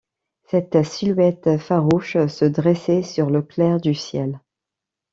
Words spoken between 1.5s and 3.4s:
farouche se dressait sur